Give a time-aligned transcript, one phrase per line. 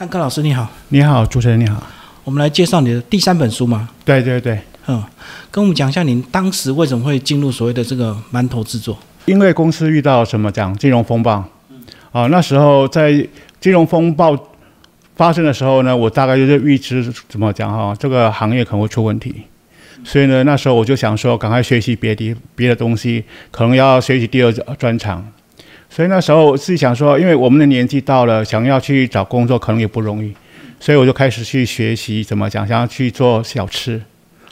[0.00, 1.86] 汉克老师你好，你好，主持人你好。
[2.24, 3.86] 我们来介绍你的第三本书嘛？
[4.02, 5.04] 对对对，嗯，
[5.50, 8.98] 跟我们讲一下您当时为什么会进入所谓的这个馒头制作？
[9.26, 11.44] 因为公司遇到什么讲金融风暴，
[12.12, 13.12] 啊，那时候在
[13.60, 14.34] 金融风暴
[15.16, 19.42] 发生的时候呢，我大概就是预知怎么讲哈，这个行业可能会出问题，
[20.02, 25.30] 所以呢，那时候我就想说，赶快学习别的别的东西，可能要学习第二专长。
[25.90, 30.32] 所以那时候我自己想说，因为我们的年纪到了，想要去找工作可能也不容易，
[30.78, 34.00] 所以我就开始去学习怎么讲，想要去做小吃，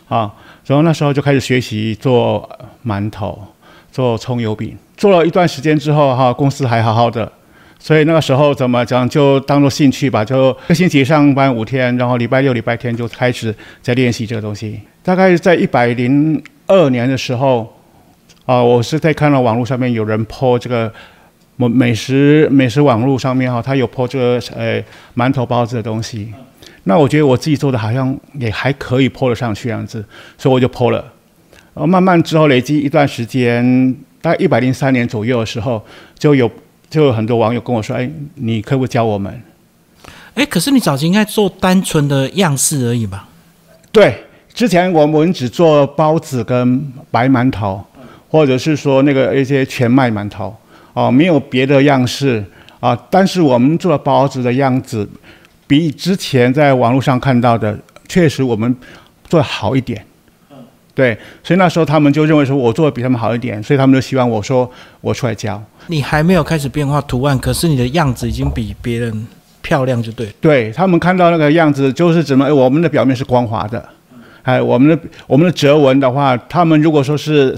[0.08, 0.30] 啊，
[0.66, 2.46] 然后那时候就开始学习做
[2.84, 3.42] 馒头。
[3.90, 7.32] 做葱油饼，做了一段时间之后，哈，公司还好好的，
[7.80, 14.78] 所以那个时候怎么讲，就当做兴趣吧，就一个星期上班五天，然后礼拜六、礼拜天就开始在练习这个东西。
[15.02, 17.74] 大概在一百零二年的时候，
[18.44, 20.92] 啊，我是在看到网络上面有人 po 这个
[21.58, 24.82] 美美食美食网络上面哈，他有 po 这个呃
[25.14, 26.32] 馒头包子的东西，
[26.84, 30.02] 那我觉得我自己做的好像也还可以 po 得上去这样子，
[30.38, 31.04] 所以我就 po 了。
[31.74, 35.84] 然后慢慢之后累积一段时间，大概一百零三年左右的时候，
[36.18, 36.50] 就有
[36.88, 39.42] 就有很多网友跟我说：“哎，你可不可以教我们？”
[40.34, 43.28] 哎，可是你早期应该做单纯的样式而已吧？
[43.90, 44.14] 对，
[44.54, 47.84] 之前我们只做包子跟白馒头，
[48.28, 50.56] 或者是说那个一些全麦馒头，
[50.98, 52.44] 哦，没有别的样式
[52.80, 52.98] 啊。
[53.08, 55.08] 但是我们做的包子的样子，
[55.64, 58.74] 比之前在网络上看到的，确实我们
[59.28, 60.04] 做好一点。
[60.96, 64.68] 对，所以那时候他们就认为说我做的比他们好一点，所以他们就希望我说
[65.00, 65.62] 我出来教。
[65.86, 69.28] 你还没有开始变化图案，可是你的样子已经比别人
[69.62, 70.26] 漂亮，就对。
[70.40, 73.88] 对他们看到那个样子，就是怎么我们的表面是光滑的，
[74.42, 74.98] 哎，我们的
[75.28, 77.56] 我们的折纹的话，他们如果说是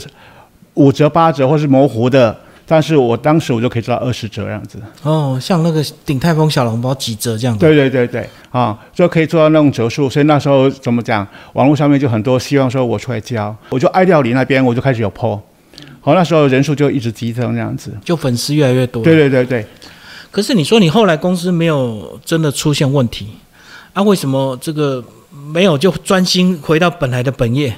[0.74, 2.36] 五折八折或是模糊的。
[2.70, 7.66] 但是我当时我就可以做到二十折这样子哦，像那个鼎泰丰小笼包几折这样子？
[7.66, 10.08] 对对对对，啊，就可以做到那种折数。
[10.08, 15.40] 所以那时候怎么讲，网络上面就很多希望说我出来教，我就爱料理那边我就开始有 PO，
[16.00, 19.02] 好，那时候人数就一直激增这样子，就粉丝越来越多。
[19.02, 19.66] 对对对对。
[20.30, 23.30] 可是你说你后来公司没有真的出现问题，
[23.94, 25.02] 啊，为什么这个
[25.52, 27.74] 没有就专心回到本来的本业？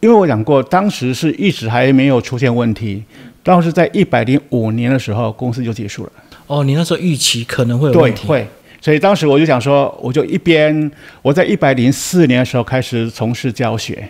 [0.00, 3.04] 因为我讲过，当时是一直还没有出现问题。
[3.48, 6.12] 当时在一百零五年的时候，公司就结束了。
[6.46, 8.26] 哦，你那时候预期可能会有问题。
[8.26, 8.46] 对，会。
[8.78, 10.90] 所以当时我就想说，我就一边
[11.22, 14.06] 我在一百零四年的时候开始从事教学，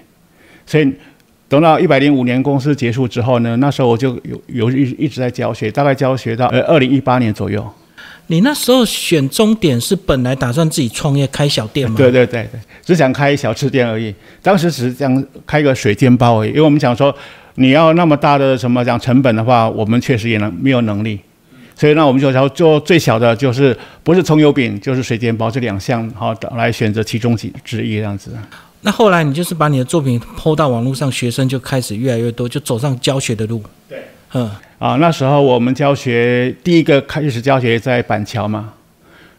[0.66, 0.92] 所以
[1.48, 7.64] 等到一百零五年公司结束之后呢，那时候我就有有一一直在教学，大概教学到呃二零一八年左右。
[8.26, 11.94] 你那时候选终点是本来打算自己创业开小店吗？
[11.96, 14.12] 对对对对，只想开小吃店而已。
[14.42, 17.14] 当时只是想开个水煎包而已，因为我们想说。
[17.60, 21.18] 你要那么大的什么讲成本的话，我们确实也能没有能力，
[21.74, 28.30] 所以那我们就要做最小的，就是不是葱油饼就是水煎包这两项，好来选择其中几之一这样子。
[28.82, 33.60] 那后来你就是把你的作品抛到网络上，学生就开始越来越多，就走上教学的路。
[33.88, 33.98] 对，
[34.34, 34.48] 嗯
[34.78, 38.72] 啊，那时候我们教学第一个开始教学在板桥嘛，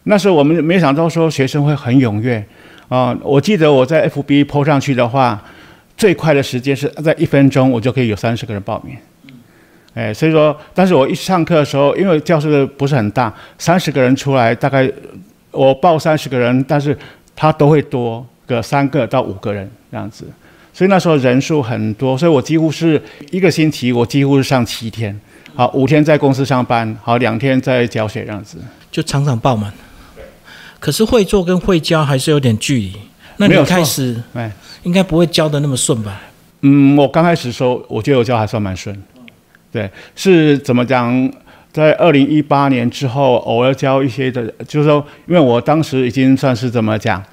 [0.04, 2.44] 那时候我们没想到说学生会很踊跃
[2.90, 5.42] 啊，我记得我在 FB 抛上去的话。
[6.00, 8.96] 最快的时间是在一分钟，我就可以有三十个人报名。
[9.94, 14.90] 哎，所以说，但是我一上课的时候，因为教室不是很大，三十个人出来，大概
[15.52, 16.98] 我报三十个人，但是
[17.36, 20.26] 他都会多个三个到五个人这样子。
[20.74, 25.20] 所以那时候人数很多，所以我几乎是一个星期，我几乎是上七天，
[25.54, 28.58] 好五天在公司上班，好两天在教学这样子，
[28.90, 29.74] 就常常爆满。
[30.80, 32.94] 可是会做跟会教还是有点距离。
[33.36, 34.50] 那你开始，哎，
[34.84, 36.22] 应该不会教的那么顺吧？
[36.62, 38.96] 嗯，我刚开始时候，我觉得我教还算蛮顺。
[39.72, 41.32] 对，是怎么讲？
[41.72, 47.24] 在二零一八年之后，偶尔教一些的，就是说，因为我当时已经算是怎么讲，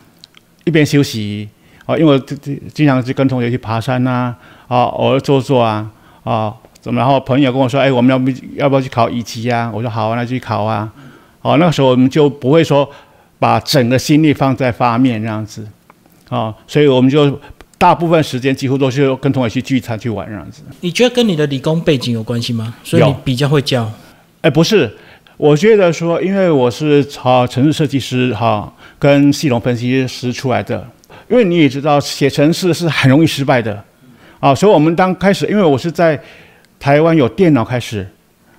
[0.64, 1.48] 一边休息
[1.86, 4.34] 啊，因为经经常去跟同学去爬山呐，
[4.68, 5.90] 啊，偶尔做做啊，
[6.22, 7.00] 啊，怎么？
[7.00, 9.70] 然后朋友跟我说，哎，我们要不要不要去考乙级呀？
[9.74, 10.92] 我说好啊，那去考啊。
[11.40, 12.86] 哦，那个时候我们就不会说
[13.38, 15.66] 把整个心力放在发面这样子。
[16.28, 17.38] 啊，所以我们就
[17.78, 20.62] 大部分时间几乎都是跟同学去聚餐去玩这样子。
[20.80, 22.74] 你觉得跟你的理工背景有关系吗？
[22.82, 23.90] 所以你比较会教？
[24.40, 24.90] 哎，不是，
[25.36, 30.86] 我觉得说，因为我是啊城市设计师哈，跟系统分析师出来的。
[31.28, 33.82] 因为你也知道，写程式是很容易失败的
[34.38, 34.54] 啊。
[34.54, 36.20] 所以我们当开始，因为我是在
[36.78, 38.06] 台湾有电脑开始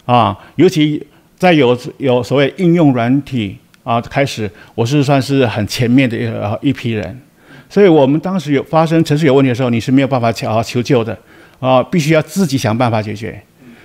[0.05, 1.01] 啊，尤其
[1.37, 7.19] 在有有所谓应用软体啊开始，我是算是很前面的一一批人。
[7.69, 11.17] 所以我们当时有发生城市有问题的时候，你是没有办法求求救的，
[11.59, 13.41] 啊，必须要自己想办法解决。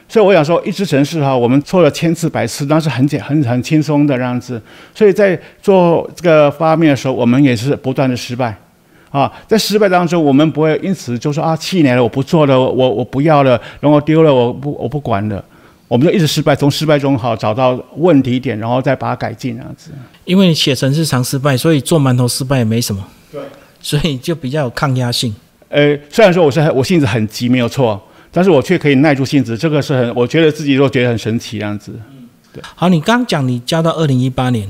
[0.08, 4.60] 所以我想说，一支城市哈，我们错了千次百次，那是很简很很轻松的这样子。
[4.94, 8.54] 所以在做这个发面的时候，我们也是不断的失败。
[9.10, 15.44] 啊，在失败当中，我们不会因此就说啊，气馁了，我不做了，我我不要了，然后丢了，我不我不管了，
[15.88, 19.90] 我们就一直失败，从失败中好找到问题点，然后再把它改进这样子。
[20.24, 23.04] 因为写程式常失败，所以做馒头失败也没什么。
[23.30, 23.40] 对，
[23.82, 25.34] 所以就比较有抗压性。
[25.68, 28.00] 呃，虽然说我是我性子很急，没有错，
[28.30, 31.92] 但是我却可以耐住性子，这个是很，我觉得自己都觉得很神奇这样子。
[32.74, 34.68] 好，你刚讲你教到二零一八年，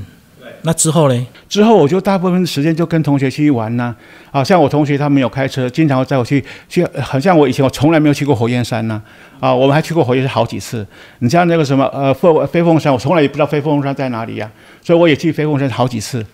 [0.61, 1.27] 那之后呢？
[1.49, 3.93] 之后我就大部分时间就跟同学去玩呐、
[4.31, 8.99] 啊，像我同学他们有开车，经常会载我去去，好像我以前我从来没有去过火焰山呐、
[9.41, 10.87] 啊，我们还去过火焰山好几次。
[11.19, 14.49] 你像那个什么呃飞飞凤山，我从来也不知道飞凤山在哪里呀、
[14.81, 16.25] 所以我也去飞凤山好几次。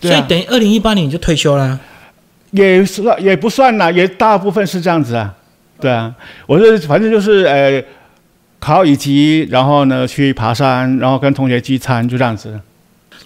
[0.00, 1.80] 所以等于二零一八年你就退休啦。
[2.52, 5.34] 也是也不算啦，也大部分是这样子啊，
[5.80, 6.14] 对啊，
[6.46, 7.82] 我是反正就是呃
[8.60, 12.58] 考乙级，然后呢去爬山，然后跟同学聚餐，就这样子。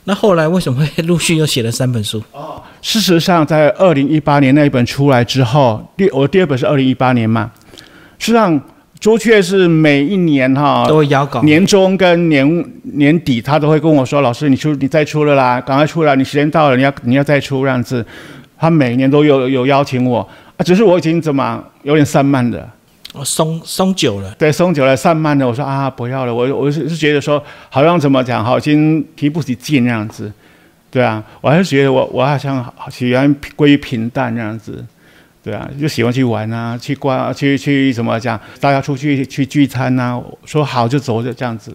[0.04, 2.22] 那后来为什么会陆续又写了三本书？
[2.32, 7.50] 哦事实上，在二零一八年那一本出来之后，第我第二本是二零一八年嘛。
[8.16, 8.60] 事实上，
[9.00, 11.42] 朱雀是每一年哈都会邀稿。
[11.42, 18.06] 年终跟年年底，他都会跟我说：“老师，你出你再出了啦，赶快出来，你时间到了，你要你要再出这样子。”
[18.58, 20.20] 他每年都有有邀请我
[20.56, 22.68] 啊，只是我已经怎么有点散漫的，
[23.12, 25.46] 我，松松久了，对，松久了，散漫了。
[25.46, 30.32] 我说啊，不要了，我我是是觉得说，好像怎么讲，好，已经提不起劲那样子。
[30.90, 34.84] 对啊，我还是觉得我我好像喜欢归于平淡那样子。
[35.42, 41.72] 对啊，就喜欢去玩啊，去逛，去去怎么讲，大家出去去聚餐啊，说好就走就这样子。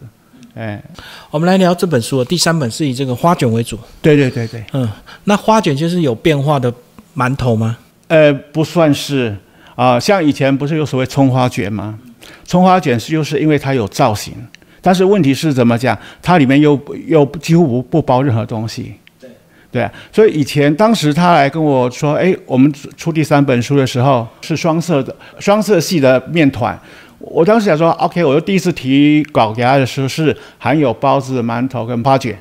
[0.53, 0.81] 哎，
[1.29, 2.23] 我们来聊这本书。
[2.25, 3.79] 第三本是以这个花卷为主。
[4.01, 4.87] 对对对对，嗯，
[5.23, 6.73] 那花卷就是有变化的
[7.15, 7.77] 馒头吗？
[8.07, 9.35] 呃，不算是
[9.75, 11.97] 啊、像以前不是有所谓葱花卷吗？
[12.45, 14.33] 葱花卷是就是因为它有造型，
[14.81, 15.97] 但是问题是怎么讲？
[16.21, 18.93] 它里面又又几乎不不包任何东西。
[19.71, 26.77] 对啊，所以以前当时他来跟我说，哎，我们出第三本书的时候是双色的双色系的面团，
[27.21, 32.37] 我当时想说，OK，我就第一次提稿给他的时候是含有包子、馒头跟花卷，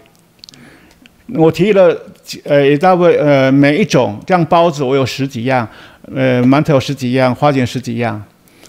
[1.34, 1.96] 我提了
[2.44, 5.68] 呃也大概呃每一种这样包子我有十几样，
[6.14, 8.20] 呃馒头有十几样，花卷十几样，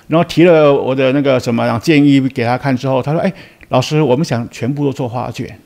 [0.08, 3.32] 然后提了我的那个什么建议给他看之后，他说，哎，
[3.70, 5.58] 老师，我们想全部都做花卷。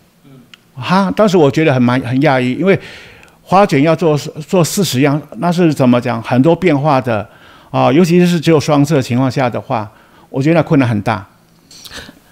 [0.76, 2.78] 哈，当时我觉得很蛮很讶异，因为
[3.42, 6.22] 花卷要做做四十样，那是怎么讲？
[6.22, 7.28] 很多变化的
[7.72, 9.90] 啊，尤其是只有双色情况下的话，
[10.36, 11.26] 我觉得那困难很大。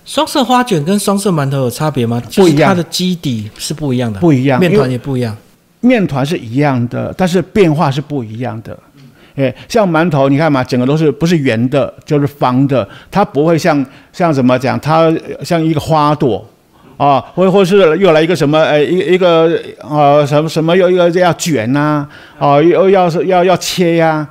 [0.03, 2.21] 双色花卷跟双色馒头有差别吗？
[2.35, 5.33] 不一样就是它的基底是不一样的，不一样面团也不一样。
[5.79, 8.77] 面团是一样的，但是变化是不一样的。
[9.35, 15.09] 哎，像馒头，你看嘛，整个都是不是圆的，就是方的，它不会像像怎么讲，它
[15.41, 16.45] 像一个花朵
[16.97, 22.05] 啊，或或是又来一个什么呃一一个呃什么什么又又要卷呐
[22.37, 24.27] 啊，又要是要要切呀、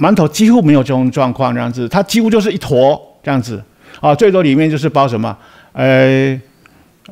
[0.00, 3.62] 馒头几乎没有这种状况，这样子，它几乎就是一坨这样子
[4.00, 5.36] 啊，最多里面就是包什么
[5.72, 6.40] 呃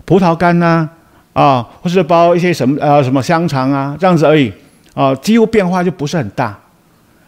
[0.05, 0.89] 葡萄干呐
[1.35, 4.53] 啊或是包一些什么呃什么香肠啊这样子而已
[4.95, 6.59] 啊，几乎变化就不是很大，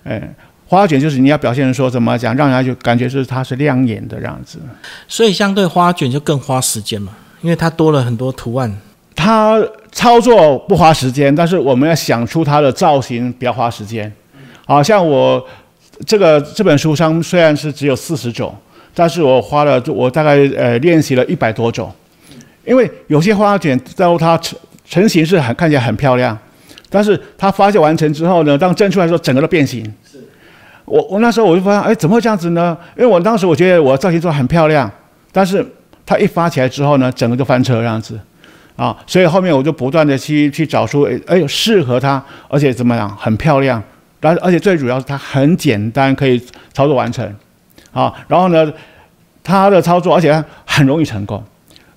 [0.04, 0.34] 哎。
[0.70, 4.60] 花卷就是你要表现说怎么讲，让人家就感觉是它是亮眼的这样子。
[5.08, 8.72] 所以相对花卷就更花时间嘛，因为它多了很多图案。
[9.16, 9.60] 它
[9.90, 14.12] 操作不花时间，但是我们要想出它的造型比较花时间。
[14.66, 15.44] 好像我
[16.06, 18.54] 这个这本书上虽然是只有四十种，
[18.94, 21.92] 但是我花了我大概呃练习了一百多种，
[22.64, 26.36] 因为有些花卷到它成成型是很看起来很漂亮，
[26.88, 29.84] 但是它发酵完成之后呢，当蒸出来的时候，整个都变形。
[30.84, 32.76] 我我那时候我就发现，哎，怎么会这样子呢？
[32.96, 34.90] 因为我当时我觉得我造型做很漂亮，
[35.30, 35.64] 但是
[36.04, 38.18] 它一发起来之后呢，整个就翻车这样子。
[38.76, 43.80] 啊，所以后面我就不断的去去找出，哎哎，适合它，而且怎么样，很漂亮，
[44.20, 46.38] 然而且最主要是它很简单，可以
[46.72, 47.24] 操作完成，
[47.92, 48.72] 啊，然后呢，
[49.42, 51.42] 它的操作而且很容易成功，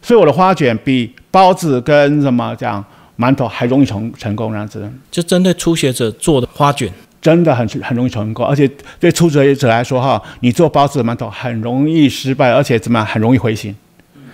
[0.02, 2.84] 所以我的花卷比包子跟什么讲
[3.18, 6.90] 馒头还容易成成功这样子，就针对初学者做的花卷，
[7.22, 13.76] 真的很很容易成功，而且对初学者来说哈，你做包子馒头很容易失败，而且怎么样很容易灰心，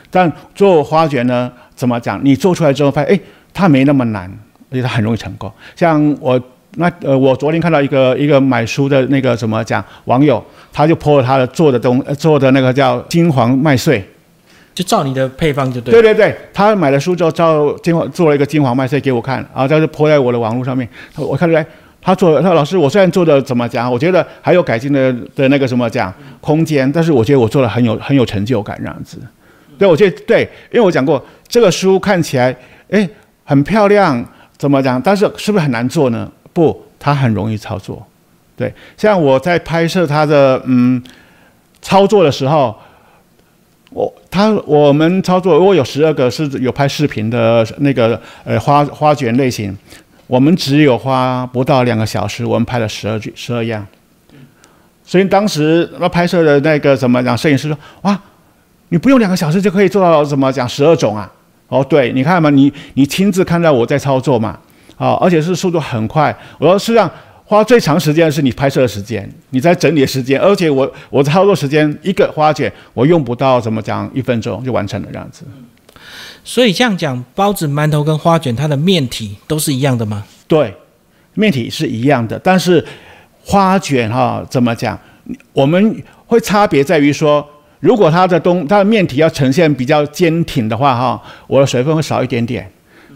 [0.09, 1.51] 但做花卷呢？
[1.75, 2.19] 怎么讲？
[2.25, 3.19] 你做出来之后发现，哎，
[3.53, 4.29] 它没那么难，
[4.69, 5.49] 而且它很容易成功。
[5.77, 6.37] 像我
[6.79, 14.01] 那呃，我昨天看到一个一个买书的那个怎么讲网友，他就 po 了他的做的东、呃、做的那个叫金黄麦穗。
[14.73, 15.91] 就照你的配方就对。
[15.91, 20.87] 对对对，他买了书之后照金黄做了一个金黄麦穗给我看，然后他就 po 在我的网络上面。
[21.17, 21.65] 我看出来
[22.01, 29.17] 他做，他说老师，我虽然做的怎么讲，我觉得还有改进的的那个什么讲空间，但是我觉得我做的很有很有成就感这样子。
[29.77, 32.55] 对，我觉得对，因为我讲过这个书看起来
[32.89, 33.09] 哎
[33.43, 34.23] 很漂亮，
[34.57, 35.01] 怎么讲？
[35.01, 36.31] 但是是不是很难做呢？
[36.53, 38.05] 不，它很容易操作。
[38.55, 41.01] 对，像我在拍摄它的嗯
[41.81, 42.75] 操作的时候，
[43.91, 49.77] 我他我们操作，我有十二个是有拍视频的那个呃花花卷类型。
[50.27, 53.83] 我们只有花不到两个小时，我们拍了十二句十二样，
[55.03, 57.35] 所以当时那拍摄的那个怎么讲？
[57.35, 58.19] 摄影师说：“哇，
[58.89, 61.31] 你不用两个小时就可以做到怎么讲十二种啊？”
[61.69, 64.59] 哦，对，你看嘛，你你亲自看到我在操作嘛，
[64.99, 66.35] 啊，而且是速度很快。
[66.59, 67.09] 我说实际上
[67.45, 75.43] 花最长时间的是你拍摄的时间，你在整理的时间，而且我我操作时间一个花卷我用不到怎么讲一分钟就完成了这样子。
[76.43, 80.23] 所以这样讲，包子、馒头跟花卷，它的面体都是一样的吗？
[80.47, 80.73] 对，
[81.33, 82.85] 面体是一样的，但是
[83.43, 84.99] 花卷哈怎么讲？
[85.53, 87.45] 我们会差别在于说，
[87.79, 92.63] 如果它的东它的面体要呈现比较坚挺的话哈，我的水分会少一点点；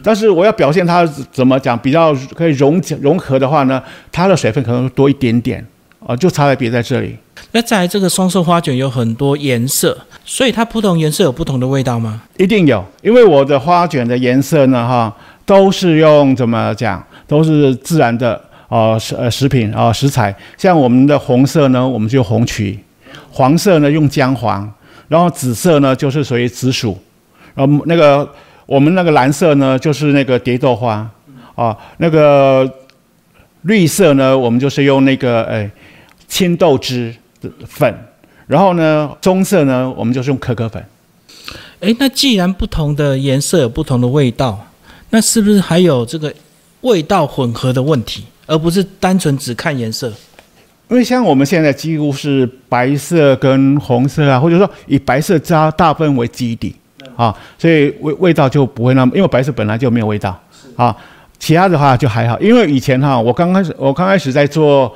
[0.03, 3.81] 但是我要表现它怎么讲比较可以融融合的话呢，
[4.12, 5.65] 它的水分可能多一点点
[6.05, 7.15] 啊，就差别在这里。
[7.51, 9.98] 那在这个双色花卷有很多颜色。
[10.25, 12.22] 所以它不同颜色有不同的味道吗？
[12.38, 15.13] 一定有，因为我的花卷的颜色呢，哈，
[15.45, 20.33] 都是用怎么讲，都是自然的哦食呃食品啊食材。
[20.57, 22.74] 像我们的红色呢，我们就红曲；
[23.31, 24.72] 黄色呢用姜黄，
[25.10, 26.98] 然后紫色呢就是属于紫薯，
[27.53, 28.25] 然后那个
[28.74, 31.08] 我们那个蓝色呢就是那个蝶豆花
[31.53, 32.68] 啊，那个
[33.62, 35.70] 绿色呢我们就是用那个诶
[36.27, 37.94] 青豆汁的粉。
[38.48, 40.84] 然后呢，棕色呢，我们就是用可可粉。
[41.80, 44.68] 哎，那既然不同的颜色有不同的味道，
[45.12, 46.34] 那是不是还有这个
[46.82, 50.12] 味道混合的问题，而不是单纯只看颜色？
[50.89, 56.75] 因为像我们现在几乎是白色跟红色啊，或者说以白色加大部分为基底
[57.15, 60.39] 啊，所以味味道就不会那么，因为白色本来就没有味道
[60.75, 60.95] 啊。
[61.39, 64.93] 其他的话就还好，因为以前哈，我刚开始我刚开始在做。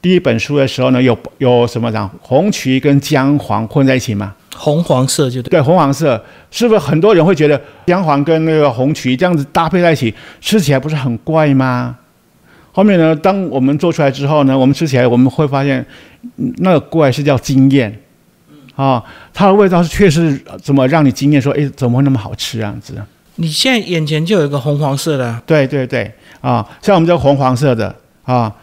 [0.00, 4.32] 第一本书的时候呢，有有什么讲红曲跟姜黄混在一起嘛？
[4.54, 5.50] 红黄色就对。
[5.50, 6.22] 对，红黄色
[6.52, 11.96] 是不是很多人会觉得姜黄跟那个红曲这样子搭配在一起，吃起来不是很怪吗？
[12.70, 15.84] 后面呢，当我们做出来之后呢，我们吃起来我们会发现，
[16.58, 18.00] 那个怪是叫惊艳，
[18.78, 19.02] 啊，
[19.34, 21.42] 它的味道是确实怎么让你惊艳？
[21.42, 22.94] 说，哎，怎么会那么好吃这样子？
[23.34, 25.42] 你现在眼前就有一个红黄色的。
[25.44, 27.92] 对对对，啊，像我们这红黄色的
[28.22, 28.54] 啊。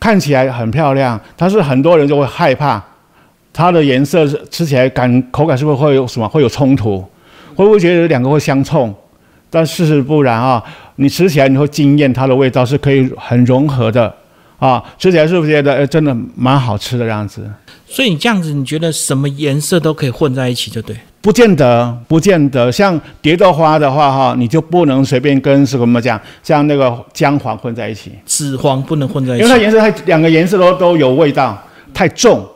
[0.00, 2.82] 看起来很漂亮，但是很多人就会害怕，
[3.52, 6.98] 它的颜色吃起来感口感是不是会有什么会有冲突？
[7.54, 8.92] 会不会觉得两个会相冲？
[9.48, 10.60] 但事实不然啊，
[10.96, 14.12] 你吃起来你会惊艳，它的味道是可以很融合的
[14.62, 17.50] 啊，吃起来是不是觉得呃真的蛮好吃的样子？
[17.84, 20.96] 所以你这样子，你觉得什么颜色都可以混在一起，就对。
[21.20, 22.70] 不见得，不见得。
[22.70, 31.60] 像蝶豆花的话，哈，你就不能随便跟什么讲，像那个姜黄混在一起，紫黄不能混在一起，因为它颜色太两个颜色都都有味道，
[31.92, 32.48] 太重。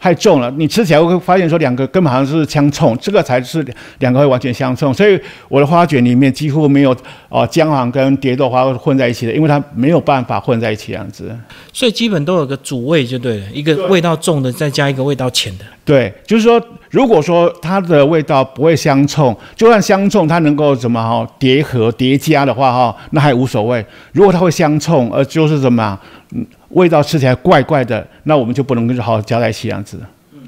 [0.00, 3.66] 太重了，你吃起来会发现说两个根本好像是相冲，这个才是
[3.98, 4.94] 两个会完全相冲。
[4.94, 6.96] 所以我的花卷里面几乎没有
[7.28, 11.36] 哦姜黄跟蝶豆花混在一起的，因为它没有办法混在一起这样子。
[11.72, 15.64] 所以基本都有个主味就对了，一个味道重的再加一个味道浅的。
[15.84, 23.84] 对，就是说如果说它的味道不会相冲，就算相冲它能够怎么哈叠合叠加的话哈，那还无所谓。
[24.12, 25.98] 如果它会相冲，而就是怎么
[26.32, 26.46] 嗯。
[26.70, 29.98] 味道吃起来怪怪的，那我们就不能跟好好加在一起样子。
[30.32, 30.40] 嗯，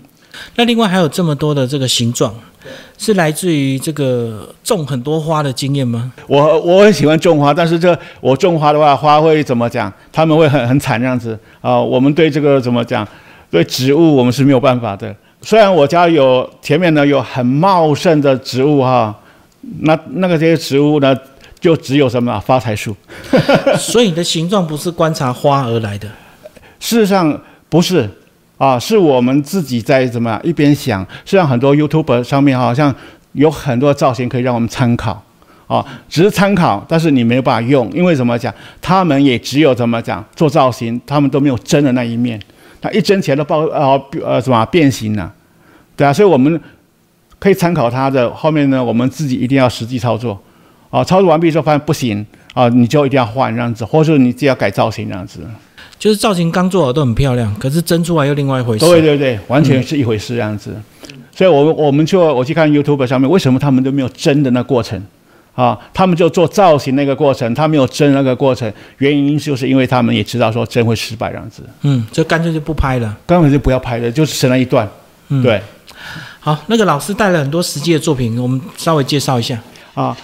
[0.56, 2.34] 那另外还有这么多的这个形状，
[2.98, 6.12] 是来自于这个种很多花的经验吗？
[6.26, 9.90] 我我很喜欢种花，但是这我种花的话，花会怎么讲？
[10.12, 11.80] 他们会很很惨这样子啊。
[11.80, 13.06] 我们对这个怎么讲？
[13.50, 15.14] 对植物我们是没有办法的。
[15.42, 19.18] 虽然我家有前面呢有很茂盛的植物哈，
[19.80, 21.16] 那那个这些植物呢？
[21.60, 22.96] 就只有什么发财树，
[23.78, 26.08] 所以你的形状不是观察花而来的。
[26.78, 27.38] 事实上
[27.68, 28.08] 不是
[28.56, 31.02] 啊，是我们自己在怎么一边想。
[31.24, 32.94] 实际上很多 YouTube 上面好像
[33.32, 35.22] 有很多造型可以让我们参考
[35.66, 42.40] 啊，只是参考，但是你没有办法用，因为怎么讲，他们也只有怎么讲做造型，他们都没有真的那一面，
[42.80, 45.30] 他一针起来都爆呃呃什么变形了，
[45.94, 46.58] 对啊，所以我们
[47.38, 50.38] 可以参考他的后面呢，我们自己一定要实际操作。
[50.90, 55.40] 啊，操作完毕之后发现不行啊，你就一定要换这样子，或者你自己要改造型这样子。
[55.98, 58.84] 就是造型刚做好都很漂亮，可是蒸出来又另外一回事。
[58.84, 60.74] 对对对，完全是一回事这样子。
[61.32, 65.02] 所以，我我们就我去看 YouTube 上面，为什么他们都没有蒸的那过程？
[65.54, 73.16] 啊，他们就做造型那个过程，他没有蒸那个过程，原因就是因为他们也知道说蒸会失败这样子，嗯，就干脆就不拍了。
[73.26, 74.88] 干脆就不要拍了，就是省了一段。
[75.28, 75.42] 嗯，。
[75.42, 75.60] 对
[76.38, 79.60] 好，那个老师带了很多实际的作品，我们稍微介绍一下。
[79.92, 80.16] 啊，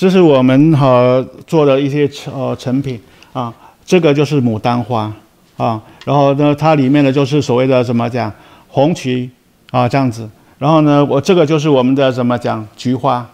[0.00, 2.98] 这是我们哈、做的一些呃成品
[3.34, 3.52] 啊，
[3.84, 5.12] 这个就是牡丹花
[5.58, 8.32] 啊，然后呢，它里面的就是所谓的怎么讲
[8.68, 9.28] 红旗
[9.70, 10.26] 啊这样子，
[10.56, 13.28] 然后呢，我这个就是我们的怎么讲菊花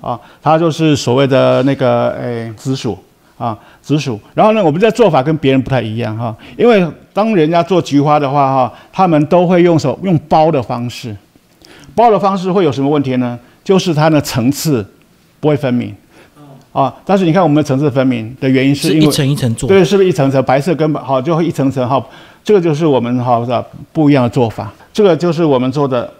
[0.00, 2.98] 啊，它就是所谓的那个诶紫薯
[3.36, 6.82] 啊紫薯，然后呢，我们的做法跟别人不太一样哈、因为
[7.12, 11.14] 当人家做菊花的话哈、他们都会用手用包的方式，
[11.94, 13.38] 包的方式会有什么问题呢？
[13.62, 14.82] 就是它的层次
[15.40, 15.94] 不会分明。
[16.76, 19.66] 啊，但是你看我们的层次分明的原因是因为一层一层做。
[19.66, 22.04] 对，是不是一层层白色跟好就会一层层哈？
[22.44, 23.64] 这个就是我们哈的
[23.94, 24.70] 不一样的做法。
[24.92, 26.12] 这个就是我们做的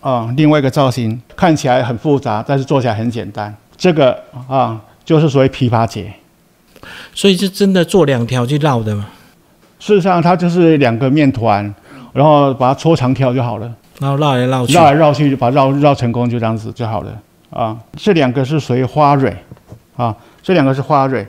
[0.00, 3.52] 啊，另外一个造型，看起来很复杂，但是做起来很简单。
[3.76, 4.16] 这个
[4.48, 6.12] 啊，就是所谓琵琶结。
[7.12, 9.06] 所以是真的做两条去绕的嘛，
[9.80, 11.74] 事实上，它就是两个面团，
[12.12, 14.72] 然后把它搓长条就好了，然后绕来绕去。
[14.72, 17.12] 绕来绕去，把它绕绕成功，就这样子就好了
[17.50, 17.76] 啊。
[17.96, 19.34] 这两个是属于花蕊
[19.96, 21.26] 啊，这两个是花蕊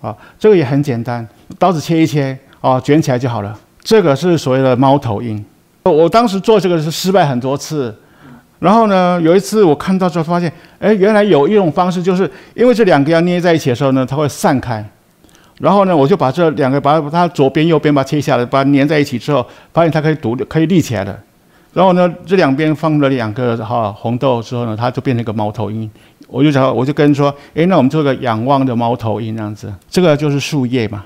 [0.00, 1.26] 啊，这个也很简单，
[1.58, 3.56] 刀子切一切啊，卷起来就好了。
[3.80, 5.44] 这个是所谓的猫头鹰，
[5.84, 7.94] 我当时做这个是失败很多次，
[8.58, 14.84] 然后呢，有一次我看到之后发现，哎，原来有一种方式，就是因为这两个要捏在一起的时候呢，它会散开。
[15.58, 21.18] 然后呢，我就把这两个把它左边右边把它切下来，把它粘在一起之后，发现它可以独立可以立起来了。
[21.72, 25.88] 然后呢，这两边放了两个哈红豆之后呢，它就变成一个猫头鹰。
[26.26, 31.04] 我就想，我就跟说，诶，那我们做个仰望的猫头鹰这样子，这个就是树叶嘛，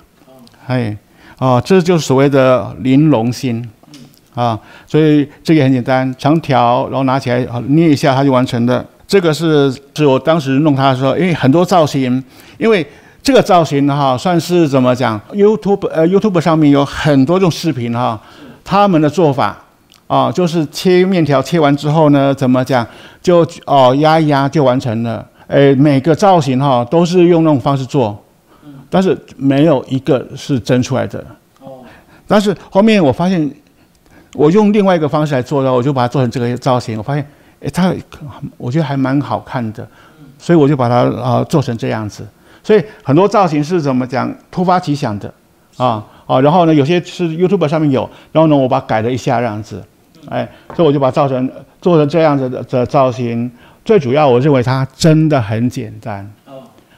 [0.66, 0.96] 哎，
[1.38, 3.68] 啊，这就是所谓的玲珑心
[4.34, 8.84] 啊，所以这个很简单，长条，然后拿起来啊捏一下，它就完成了。
[9.06, 12.22] 这个是是我当时弄它的时候，因为很多造型，
[12.58, 12.86] 因为
[13.22, 18.18] 这个造型哈，算是怎么讲？YouTube 呃 YouTube 上面有很多种视频哈，
[18.62, 19.58] 他们的做法
[20.10, 22.84] 啊，就是切面条切完之后呢，怎么讲？
[23.22, 25.24] 就哦压一压就完成了。
[25.46, 28.20] 诶，每个造型哈都是用那种方式做，
[28.90, 31.24] 但是没有一个是蒸出来的。
[31.60, 31.78] 哦
[32.26, 33.48] 但是后面我发现，
[34.34, 37.24] 我用另外一个方式来做的，我就把它做成这个造型，我发现，
[37.60, 37.94] 诶，它
[38.56, 39.86] 我觉得还蛮好看的，
[40.40, 42.26] 所以我就把它啊、做成这样子。
[42.64, 45.32] 所以很多造型是怎么讲突发奇想的
[45.76, 49.80] 啊啊，然后呢有些是 YouTube 上面有，然后呢我把它改了一下这样子，
[50.30, 51.50] 哎，所以我就把它造成
[51.82, 53.50] 做成这样子的的造型。
[53.84, 56.30] 最主要我认为它真的很简单，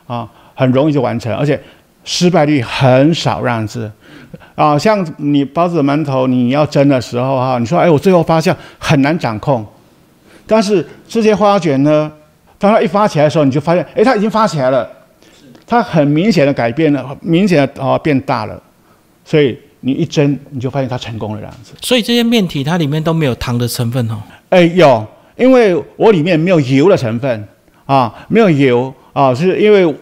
[0.06, 1.58] 啊，很容易就完成，而且
[2.04, 3.90] 失败率很少这样子。
[4.54, 9.64] 啊，像你包子馒头，你要蒸的时候哈，你说哎，我最后发酵很难掌控，
[10.46, 12.10] 但是这些花卷呢，
[12.58, 14.88] 当它一发起来的时候，你就发现，哎，它已经发起来了，
[15.66, 18.60] 它很明显的改变了，明显的啊变大了，
[19.24, 21.72] 所以你一蒸，你就发现它成功了这样子。
[21.80, 24.16] 所以这些面体它里面都没有糖的成分哦。
[24.48, 27.48] 哎，有，因为我里面没有油的成分
[27.84, 29.94] 啊，没有油啊，是因为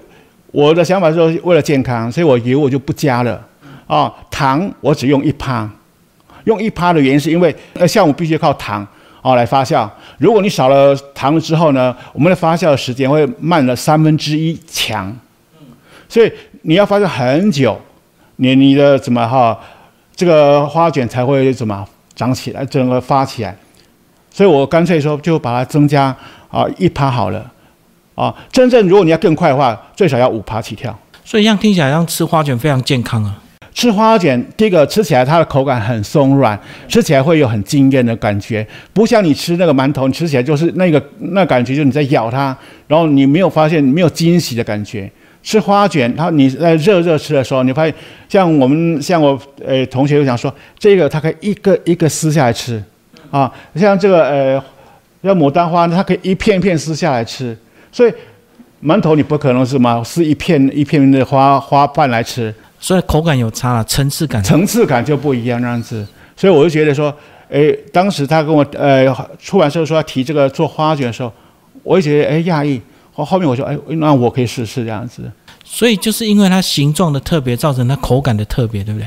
[0.53, 3.41] 我的想法是说为了健康，所以我油我就不加了
[3.87, 5.69] 啊，糖我只用一趴，
[6.45, 8.87] 用一趴的原因是因为那酵母必须靠糖
[9.23, 9.89] 啊来发酵，
[10.19, 15.17] 如果你少了糖了之后呢，我们的发酵的时间会慢了三分之一强，
[16.09, 16.31] 所以
[16.63, 17.81] 你要发酵很久，
[18.43, 19.59] 你你的怎么哈，
[20.17, 23.55] 这个花卷才会怎么长起来，整个发起来。
[24.31, 26.05] 所以我干脆说就把它增加
[26.49, 27.45] 啊一趴好了，
[28.15, 30.99] 啊，真正如果你要更快的话，最少要五趴起跳。
[31.23, 33.37] 所以这样听起来，像吃花卷非常健康啊。
[33.75, 42.57] 吃花卷，第一个吃起来它的口感很松软，吃起来会有很惊艳的感觉，不像你吃那个馒头，你吃起来就是那个那感觉，就是你在咬它，
[42.89, 45.11] 然后你没有发现没有惊喜的感觉。
[45.43, 47.95] 吃花卷，然后你在热热吃的时候，你发现
[48.29, 52.83] 像我们像我呃同学就讲说，这个它可以一个一个撕下来吃，
[53.31, 54.65] 啊，像这个呃
[55.23, 57.57] 像牡丹花，它可以一片一片撕下来吃，
[57.91, 58.13] 所以
[58.85, 64.43] 馒头你不可能是嘛撕一片一片的花花瓣来吃，所以口感有差了，层次感。
[64.43, 67.15] 层次感就不一样那样子，所以我就觉得说，
[67.49, 69.07] 诶，当时他跟我呃
[69.39, 71.33] 出版社说要提这个做花卷的时候，
[71.83, 72.81] 我也觉得哎讶异，
[73.13, 75.31] 后后面我说哎，那我可以试试这样子，
[75.65, 79.07] 所以就是因为它形状的特别，造成它口感的特别，对不对？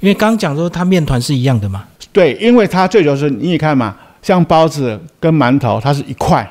[0.00, 6.46] 因为刚刚讲说它面团是一样的嘛，对，因为它最主要是你也看嘛，像包子跟馒头，它是一块，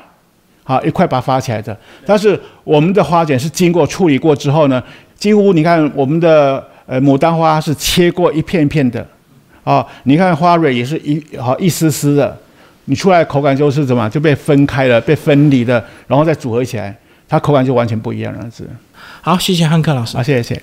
[0.64, 4.82] 好一块把它发起来的，但是我们的花卷是经过处理过之后呢，
[5.16, 9.06] 几乎你看我们的呃牡丹花是切过一片片的，
[9.62, 12.36] 啊，你看花蕊也是一好一丝丝的，
[12.86, 16.96] 你出来口感就是怎么就被分开了，被分离了，然后再组合起来。
[17.28, 18.50] 它口感就完全不一样了。
[18.50, 18.68] 是，
[19.20, 20.22] 好，谢谢汉克老师啊，。
[20.22, 20.62] 谢谢谢谢。